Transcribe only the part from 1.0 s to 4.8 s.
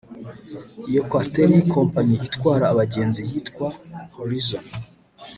Coaster y’ikompanyi itwara abagenzi yitwa Horizon